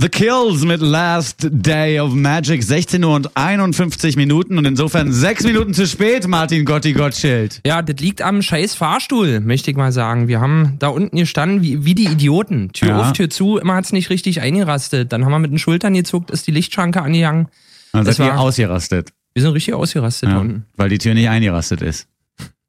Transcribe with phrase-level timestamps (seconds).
[0.00, 5.42] The Kills mit Last Day of Magic, 16 Uhr und 51 Minuten und insofern sechs
[5.42, 7.60] Minuten zu spät, Martin Gotti Gottschild.
[7.66, 10.28] Ja, das liegt am scheiß Fahrstuhl, möchte ich mal sagen.
[10.28, 12.70] Wir haben da unten gestanden wie, wie die Idioten.
[12.72, 13.00] Tür Ja.
[13.00, 15.12] auf, Tür zu, immer hat's nicht richtig eingerastet.
[15.12, 17.48] Dann haben wir mit den Schultern gezuckt, ist die Lichtschranke angegangen.
[17.92, 20.64] Dann seid ihr war- ausgerastet, Wir sind richtig ausgerastet ja, unten.
[20.76, 22.06] weil die Tür nicht eingerastet ist.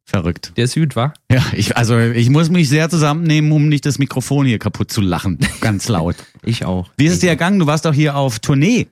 [0.10, 0.54] Verrückt.
[0.58, 1.14] Der Süd, war?
[1.32, 5.02] Ja, ich, also ich muss mich sehr zusammennehmen, um nicht das Mikrofon hier kaputt zu
[5.02, 5.38] lachen.
[5.62, 6.16] Ganz laut.
[6.42, 6.90] Ich auch.
[6.98, 7.60] Wie ist es dir ergangen?
[7.60, 8.88] Du warst doch hier auf Tournee.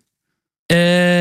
[0.70, 1.16] Äh,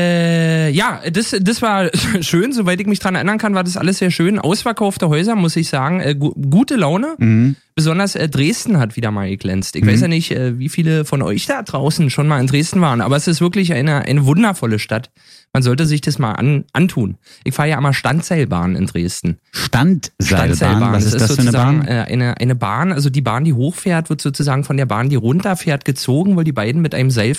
[0.69, 1.89] ja, das, das war
[2.21, 4.39] schön, soweit ich mich dran erinnern kann, war das alles sehr schön.
[4.39, 5.99] Ausverkaufte Häuser, muss ich sagen.
[5.99, 7.15] Äh, gu gute Laune.
[7.17, 7.55] Mhm.
[7.75, 9.75] Besonders äh, Dresden hat wieder mal geglänzt.
[9.75, 12.81] Ich weiß ja nicht, äh, wie viele von euch da draußen schon mal in Dresden
[12.81, 15.11] waren, aber es ist wirklich eine, eine wundervolle Stadt.
[15.53, 17.17] Man sollte sich das mal an, antun.
[17.43, 19.37] Ich fahre ja immer Standseilbahn in Dresden.
[19.51, 20.91] Standseilbahn.
[20.91, 21.87] Was ist das für eine sozusagen Bahn?
[21.87, 25.15] Äh, eine, eine Bahn, also die Bahn, die hochfährt, wird sozusagen von der Bahn, die
[25.15, 27.35] runterfährt, gezogen, weil die beiden mit einem Seil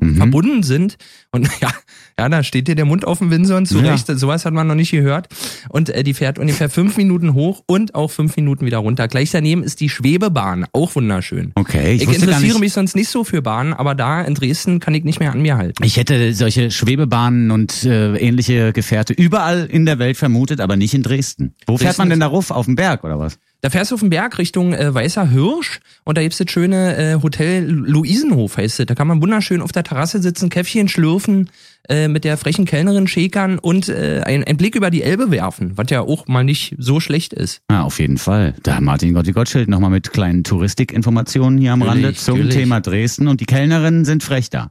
[0.00, 0.16] Mhm.
[0.16, 0.96] verbunden sind.
[1.30, 1.70] Und ja,
[2.18, 4.06] ja, da steht dir der Mund auf dem Windsor und zurecht.
[4.06, 5.28] Sowas hat man noch nicht gehört.
[5.68, 9.08] Und äh, die fährt ungefähr fünf Minuten hoch und auch fünf Minuten wieder runter.
[9.08, 11.52] Gleich daneben ist die Schwebebahn, auch wunderschön.
[11.54, 14.94] Okay, ich, Ich, interessiere mich sonst nicht so für Bahnen, aber da in Dresden kann
[14.94, 15.82] ich nicht mehr an mir halten.
[15.84, 20.94] Ich hätte solche Schwebebahnen und äh, ähnliche Gefährte überall in der Welt vermutet, aber nicht
[20.94, 21.54] in Dresden.
[21.66, 22.50] Wo fährt Dresden man denn da ruf?
[22.50, 23.38] Auf den Berg oder was?
[23.62, 26.96] Da fährst du auf den Berg Richtung äh, Weißer Hirsch und da gibt's das schöne
[26.96, 28.86] äh, Hotel Luisenhof heißt es.
[28.86, 31.48] Da kann man wunderschön auf der Terrasse sitzen, Käffchen schlürfen,
[31.88, 35.76] äh, mit der frechen Kellnerin schäkern und äh, ein- einen Blick über die Elbe werfen,
[35.76, 37.60] was ja auch mal nicht so schlecht ist.
[37.70, 38.54] Ja, auf jeden Fall.
[38.62, 42.54] Da Martin Gotti Gottschild nochmal mit kleinen Touristikinformationen hier am Natürlich, Rande zum natürlich.
[42.56, 44.70] Thema Dresden und die Kellnerinnen sind frech da.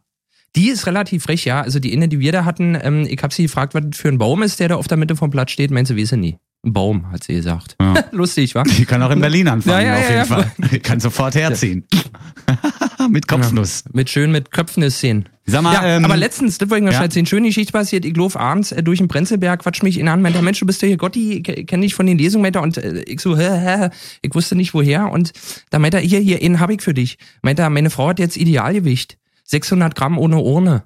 [0.55, 1.61] Die ist relativ frech, ja.
[1.61, 4.17] Also die Inne, die wir da hatten, ähm, ich habe sie gefragt, was für ein
[4.17, 5.71] Baum ist, der da auf der Mitte vom Platz steht.
[5.71, 6.37] Meint sie, weiß nie.
[6.65, 7.75] Ein Baum, hat sie gesagt.
[7.81, 7.93] Ja.
[8.11, 8.63] Lustig, wa?
[8.63, 10.25] Die kann auch in Berlin anfangen, Ja, ja, auf jeden.
[10.25, 10.51] Fall.
[10.71, 11.87] Die kann sofort herziehen.
[13.09, 13.83] mit Kopfnuss.
[13.93, 15.29] Mit schön mit sehen.
[15.45, 16.97] Sag mal, ja, ähm, aber letztens, das wollte ich noch ja.
[16.97, 18.05] schnell erzählen, schöne Geschichte passiert.
[18.05, 20.65] Ich laufe abends äh, durch den Prenzlberg, quatsch mich in an, meint der Mensch, du
[20.65, 23.19] bist ja hier Gotti, ich kenne dich von den Lesungen, meint er, und äh, ich
[23.21, 23.89] so, hä, hä,
[24.21, 25.33] ich wusste nicht woher, und
[25.71, 27.17] da meint er, hier, hier, einen hab ich für dich.
[27.41, 29.17] Meint er, meine Frau hat jetzt Idealgewicht.
[29.45, 30.83] 600 Gramm ohne Urne.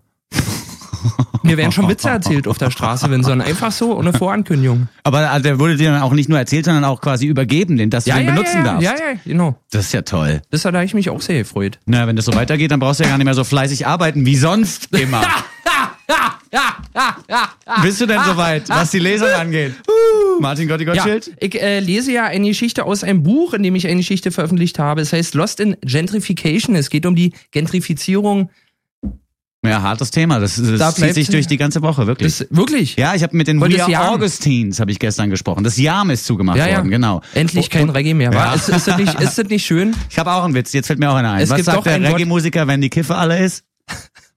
[1.43, 4.87] Mir werden schon Witze erzählt auf der Straße, wenn so ein einfach so, ohne Vorankündigung.
[5.03, 7.89] Aber äh, der wurde dir dann auch nicht nur erzählt, sondern auch quasi übergeben, den,
[7.89, 8.83] dass du den benutzen ja, darfst.
[8.83, 9.55] ja, ja, genau.
[9.71, 10.41] Das ist ja toll.
[10.51, 11.79] Das hat ich mich auch sehr gefreut.
[11.85, 14.25] Na, wenn das so weitergeht, dann brauchst du ja gar nicht mehr so fleißig arbeiten
[14.25, 15.21] wie sonst immer.
[17.81, 19.73] Bist du denn soweit, was die Lesung angeht?
[20.39, 21.35] Martin Gotti Ja, Gottschild?
[21.39, 24.79] ich äh, lese ja eine Geschichte aus einem Buch, in dem ich eine Geschichte veröffentlicht
[24.79, 25.01] habe.
[25.01, 26.75] Es heißt Lost in Gentrification.
[26.75, 28.49] Es geht um die Gentrifizierung.
[29.67, 30.39] Ja, hartes Thema.
[30.39, 32.37] Das, das Da zieht sich durch die ganze Woche, wirklich.
[32.37, 32.95] Das, wirklich?
[32.97, 34.11] ja, ich habe mit den Wollt We Are?
[34.11, 35.63] Augustines habe ich gestern gesprochen.
[35.63, 36.77] Das Jam ist zugemacht Ja, ja.
[36.77, 37.21] worden, genau.
[37.33, 38.53] Endlich kein Reggae mehr, Ja.
[38.53, 39.95] Ist, ist, das nicht, ist das nicht schön?
[40.09, 41.41] Ich habe auch einen Witz, jetzt fällt mir auch einer ein.
[41.41, 43.63] Es Was gibt sagt doch der Reggae-Musiker, wenn die Kiffe alle ist?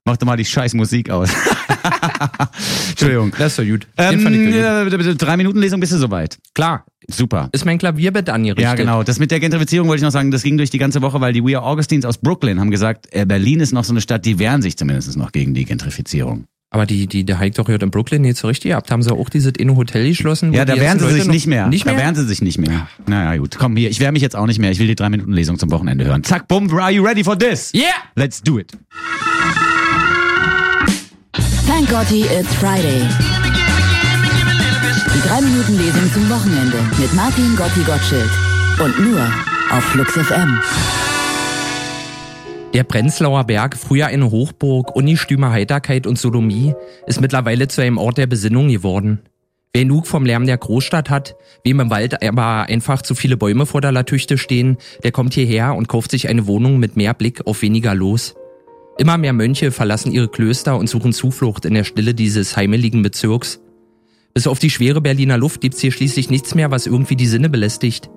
[0.09, 1.29] Mach doch mal die scheiß Musik aus.
[2.89, 3.31] Entschuldigung.
[3.37, 3.85] Das ist so gut.
[3.95, 5.21] Ähm, gut.
[5.21, 6.39] drei Minuten Lesung bist du soweit.
[6.55, 7.49] Klar, Super.
[7.51, 8.63] ist mein Klavierbett angerichtet.
[8.63, 9.03] Ja, genau.
[9.03, 11.31] Das mit der Gentrifizierung wollte ich noch sagen, das ging durch die ganze Woche, weil
[11.31, 14.25] die We Are Augustines aus Brooklyn haben gesagt, äh, Berlin ist noch so eine Stadt,
[14.25, 16.45] die wehren sich zumindest noch gegen die Gentrifizierung.
[16.71, 18.87] Aber die, die, der Hike doch hier in Brooklyn nicht so richtig ab.
[18.87, 20.53] Da haben sie auch dieses in Hotel geschlossen.
[20.53, 21.67] Ja, da wehren sie Leute sich nicht mehr.
[21.67, 22.01] Nicht Da mehr?
[22.01, 22.87] wehren sie sich nicht mehr.
[23.05, 23.57] Naja, gut.
[23.59, 24.71] Komm, hier, ich wehre mich jetzt auch nicht mehr.
[24.71, 26.23] Ich will die drei Minuten Lesung zum Wochenende hören.
[26.23, 27.71] Zack, bumm, are you ready for this?
[27.75, 27.85] Yeah!
[28.15, 28.71] Let's do it.
[31.69, 33.07] Thank Gotti, it's Friday.
[35.13, 38.31] Die 3 Minuten Lesung zum Wochenende mit Martin Gotti Gottschild.
[38.83, 39.21] Und nur
[39.69, 40.59] auf Flux FM.
[42.73, 46.73] Der Prenzlauer Berg, früher eine Hochburg, ungestümer Heiterkeit und Sodomie,
[47.05, 49.19] ist mittlerweile zu einem Ort der Besinnung geworden.
[49.71, 53.67] Wer genug vom Lärm der Großstadt hat, wem im Wald aber einfach zu viele Bäume
[53.67, 57.45] vor der Latüchte stehen, der kommt hierher und kauft sich eine Wohnung mit mehr Blick
[57.45, 58.33] auf weniger los.
[58.99, 63.61] Immer mehr Mönche verlassen ihre Klöster und suchen Zuflucht in der Stille dieses heimeligen Bezirks.
[64.33, 67.47] Bis auf die schwere Berliner Luft gibt's hier schließlich nichts mehr, was irgendwie die Sinne
[67.47, 68.09] belästigt.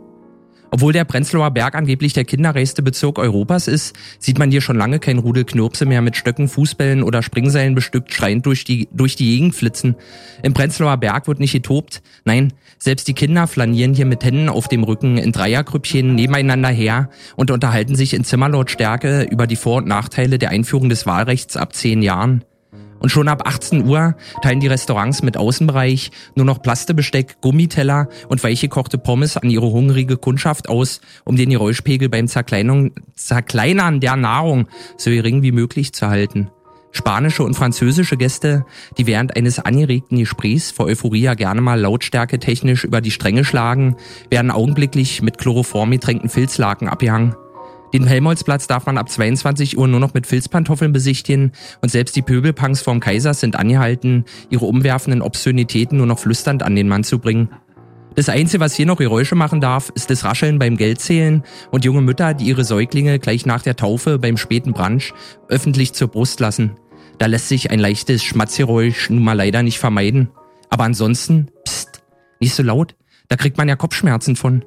[0.75, 5.01] Obwohl der Prenzlauer Berg angeblich der kinderreichste Bezirk Europas ist, sieht man hier schon lange
[5.01, 9.27] kein Rudel Knirpse mehr mit Stöcken, Fußbällen oder Springseilen bestückt schreiend durch die, durch die
[9.27, 9.97] Gegend flitzen.
[10.43, 12.01] Im Prenzlauer Berg wird nicht getobt.
[12.25, 17.11] Nein, selbst die Kinder flanieren hier mit Händen auf dem Rücken in Dreiergrüppchen nebeneinander her
[17.37, 21.75] und unterhalten sich in Zimmerlautstärke über die Vor- und Nachteile der Einführung des Wahlrechts ab
[21.75, 22.45] zehn Jahren.
[23.03, 28.43] Und schon ab 18 Uhr teilen die Restaurants mit Außenbereich nur noch Plastebesteck, Gummiteller und
[28.45, 34.69] weich gekochte Pommes an ihre hungrige Kundschaft aus, um den Geräuschpegel beim Zerkleinern der Nahrung
[34.97, 36.49] so gering wie möglich zu halten.
[36.93, 38.67] Spanische und französische Gäste,
[38.99, 43.97] die während eines angeregten Gesprächs vor Euphoria gerne mal Lautstärke technisch über die Stränge schlagen,
[44.31, 47.35] werden augenblicklich mit Chloroform getränkten Filzlaken abgehangen.
[47.93, 51.53] Den Helmholtzplatz darf man ab 22 Uhr nur noch mit Filzpantoffeln besichtigen
[51.83, 56.75] und selbst die Pöbelpunks vom Kaisers sind angehalten, ihre umwerfenden Obszönitäten nur noch flüsternd an
[56.75, 57.51] den Mann zu bringen.
[58.15, 62.03] Das Einzige, was hier noch Geräusche machen darf, ist das Rascheln beim Geldzählen und junge
[62.03, 65.15] Mütter, die ihre Säuglinge gleich nach der Taufe beim späten Brunch
[65.49, 66.73] öffentlich zur Brust lassen.
[67.19, 70.31] Da lässt sich ein leichtes Schmatzgeräusch nun mal leider nicht vermeiden.
[70.69, 72.03] Aber ansonsten, pst,
[72.41, 72.95] nicht so laut,
[73.29, 74.65] da kriegt man ja Kopfschmerzen von.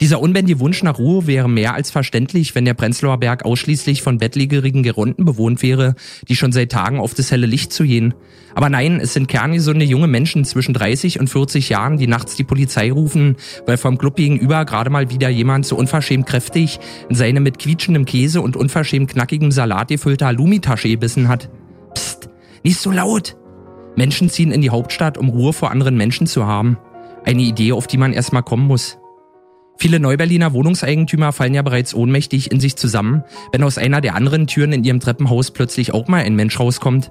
[0.00, 4.18] Dieser unbändige Wunsch nach Ruhe wäre mehr als verständlich, wenn der Prenzlauer Berg ausschließlich von
[4.18, 5.94] bettlägerigen Geronten bewohnt wäre,
[6.28, 8.12] die schon seit Tagen auf das helle Licht zu gehen.
[8.56, 12.42] Aber nein, es sind kerngesunde junge Menschen zwischen 30 und 40 Jahren, die nachts die
[12.42, 13.36] Polizei rufen,
[13.66, 18.04] weil vom Club gegenüber gerade mal wieder jemand so unverschämt kräftig in seine mit quietschendem
[18.04, 21.50] Käse und unverschämt knackigem Salat gefüllte Halloumi-Tasche gebissen hat.
[21.94, 22.28] Psst,
[22.64, 23.36] nicht so laut!
[23.94, 26.78] Menschen ziehen in die Hauptstadt, um Ruhe vor anderen Menschen zu haben.
[27.24, 28.98] Eine Idee, auf die man erstmal kommen muss.
[29.76, 34.46] Viele Neuberliner Wohnungseigentümer fallen ja bereits ohnmächtig in sich zusammen, wenn aus einer der anderen
[34.46, 37.10] Türen in ihrem Treppenhaus plötzlich auch mal ein Mensch rauskommt.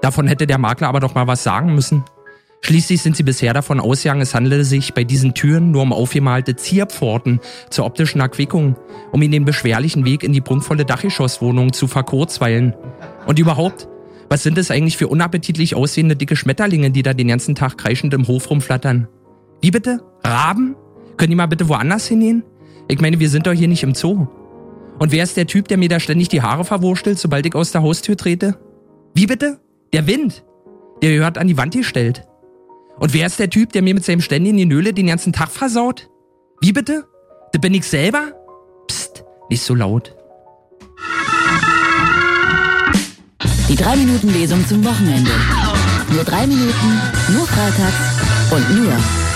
[0.00, 2.04] Davon hätte der Makler aber doch mal was sagen müssen.
[2.60, 6.56] Schließlich sind sie bisher davon ausgegangen, es handele sich bei diesen Türen nur um aufgemalte
[6.56, 7.40] Zierpforten
[7.70, 8.76] zur optischen Erquickung,
[9.12, 12.74] um ihnen den beschwerlichen Weg in die prunkvolle Dachgeschosswohnung zu verkurzweilen.
[13.26, 13.88] Und überhaupt,
[14.28, 18.12] was sind es eigentlich für unappetitlich aussehende dicke Schmetterlinge, die da den ganzen Tag kreischend
[18.12, 19.06] im Hof rumflattern?
[19.60, 20.00] Wie bitte?
[20.24, 20.74] Raben?
[21.18, 22.44] Können die mal bitte woanders hingehen?
[22.86, 24.28] Ich meine, wir sind doch hier nicht im Zoo.
[24.98, 27.72] Und wer ist der Typ, der mir da ständig die Haare verwurstelt, sobald ich aus
[27.72, 28.56] der Haustür trete?
[29.14, 29.58] Wie bitte?
[29.92, 30.44] Der Wind.
[31.02, 32.24] Der gehört an die Wand gestellt.
[32.98, 36.08] Und wer ist der Typ, der mir mit seinem ständigen Genöle den ganzen Tag versaut?
[36.60, 37.04] Wie bitte?
[37.52, 38.32] Das bin ich selber?
[38.86, 40.14] Psst, nicht so laut.
[43.68, 45.30] Die 3-Minuten-Lesung zum Wochenende.
[46.10, 47.00] Nur drei Minuten,
[47.32, 48.92] nur freitags und nur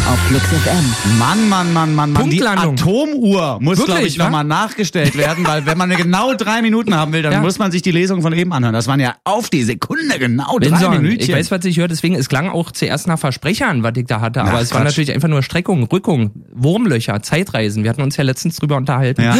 [0.08, 1.18] auf Flux FM.
[1.18, 2.28] Mann, Mann, Mann, Mann, Mann.
[2.28, 2.74] Die Punktlandung.
[2.74, 4.24] Atomuhr muss, glaube ich, ne?
[4.24, 7.40] nochmal nachgestellt werden, weil wenn man genau drei Minuten haben will, dann Ja.
[7.40, 8.74] muss man sich die Lesung von eben anhören.
[8.74, 11.20] Das waren ja auf die Sekunde genau drei Benson, Minütchen.
[11.30, 14.20] ich weiß, was ich höre, deswegen, es klang auch zuerst nach Versprechern, was ich da
[14.20, 14.90] hatte, aber Ach, es war Quatsch.
[14.90, 17.84] natürlich einfach nur Streckung, Rückung, Wurmlöcher, Zeitreisen.
[17.84, 19.22] Wir hatten uns ja letztens drüber unterhalten.
[19.22, 19.36] Ja.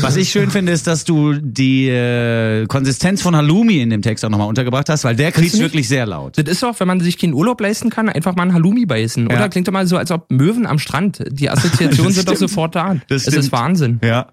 [0.00, 4.24] Was ich schön finde, ist, dass du die äh, Konsistenz von Halloumi in dem Text
[4.24, 5.56] auch nochmal untergebracht hast, weil der nicht?
[5.60, 6.36] wirklich sehr laut.
[6.36, 9.28] Das ist doch, wenn man sich keinen Urlaub leisten kann, einfach mal ein Halloumi beißen.
[9.30, 9.36] Ja.
[9.36, 11.22] Oder klingt doch mal so, als ob Möwen am Strand.
[11.30, 12.96] Die Assoziationen sind doch sofort da.
[13.08, 13.52] Das es ist.
[13.52, 14.00] Wahnsinn.
[14.02, 14.28] Ja.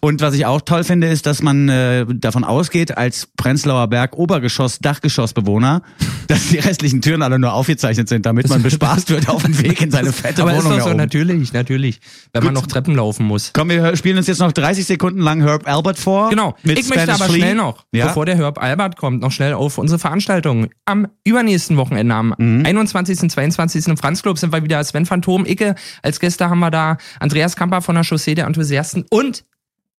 [0.00, 4.16] Und was ich auch toll finde, ist, dass man äh, davon ausgeht, als Prenzlauer Berg
[4.18, 5.82] Obergeschoss, Dachgeschossbewohner,
[6.28, 9.80] dass die restlichen Türen alle nur aufgezeichnet sind, damit man bespaßt wird auf dem Weg
[9.80, 10.98] in seine fette Aber ist Wohnung doch da so, oben.
[10.98, 12.00] natürlich, natürlich.
[12.32, 13.50] Wenn man noch Treppen laufen muss.
[13.54, 16.30] Komm, wir spielen uns jetzt noch 30 Sekunden lang Herb Albert vor.
[16.30, 16.54] Genau.
[16.64, 17.38] Ich möchte Spanish aber Flea.
[17.38, 18.06] schnell noch, Ja?
[18.08, 20.68] bevor der Herb Albert kommt, noch schnell auf unsere Veranstaltung.
[20.84, 22.64] Am übernächsten Wochenende, am Mhm.
[22.66, 23.22] 21.
[23.22, 23.86] und 22.
[23.86, 25.74] im Franz Club sind wir wieder Sven Phantom, Icke.
[26.02, 29.44] Als Gäste haben wir da Andreas Kamper von der Chaussee der Enthusiasten und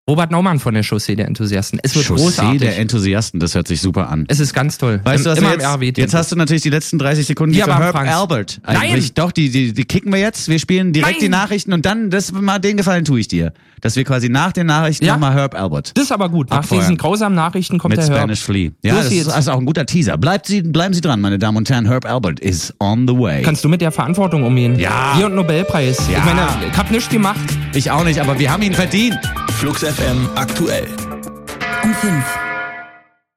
[0.07, 1.79] Robert Naumann von der Chaussee der Enthusiasten.
[1.81, 2.61] Es wird Chaussee großartig.
[2.61, 4.25] der Enthusiasten, das hört sich super an.
[4.27, 5.01] es ist ganz toll.
[5.03, 7.75] Weißt du, was jetzt, RW jetzt hast du natürlich die letzten 30 Sekunden Die für
[7.75, 8.11] Herb Franz.
[8.11, 8.59] Albert.
[8.61, 8.91] Eigentlich.
[9.05, 9.11] Nein!
[9.15, 10.47] Doch, die, die, die kicken wir jetzt.
[10.47, 11.21] Wir spielen direkt Nein!
[11.21, 13.51] die Nachrichten und dann, das mal den Gefallen tue ich dir.
[13.81, 15.13] Dass wir quasi nach den Nachrichten Ja.
[15.13, 15.91] nochmal Herb Albert.
[15.97, 16.51] Das ist aber gut.
[16.51, 16.81] Nach Abfeuern.
[16.81, 18.17] diesen grausamen Nachrichten kommt Mit der Herb.
[18.19, 18.69] Spanish Flea.
[18.83, 19.25] Ja, das geht's.
[19.25, 20.19] ist also auch ein guter Teaser.
[20.19, 21.87] Bleibt Sie, bleiben Sie dran, meine Damen und Herren.
[21.87, 23.41] Herb Albert is on the way.
[23.41, 24.77] Kannst du mit der Verantwortung umgehen?
[24.77, 25.15] Ja.
[25.17, 25.97] Wir und Nobelpreis.
[26.11, 26.19] Ja.
[26.19, 27.39] Ich meine, ich hab nichts gemacht.
[27.73, 29.17] ich auch nicht, aber wir haben ihn verdient.
[29.59, 30.87] Flux FM aktuell.
[31.83, 32.44] Um 5.